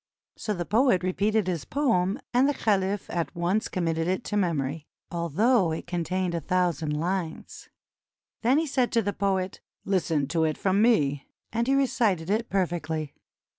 So 0.35 0.55
the 0.55 0.65
poet 0.65 1.03
repeated 1.03 1.45
his 1.45 1.63
poem, 1.63 2.19
and 2.33 2.49
the 2.49 2.55
caliph 2.55 3.07
at 3.11 3.35
once 3.35 3.67
committed 3.67 4.07
it 4.07 4.23
to 4.23 4.35
memory, 4.35 4.87
although 5.11 5.71
it 5.71 5.85
contained 5.85 6.33
a 6.33 6.39
thou 6.41 6.71
sand 6.71 6.97
lines. 6.99 7.69
Then 8.41 8.57
he 8.57 8.65
said 8.65 8.91
to 8.93 9.03
the 9.03 9.13
poet: 9.13 9.61
"Listen 9.85 10.27
to 10.29 10.43
it 10.43 10.57
from 10.57 10.81
me," 10.81 11.27
and 11.53 11.67
he 11.67 11.75
recited 11.75 12.31
it 12.31 12.49
perfectly. 12.49 13.13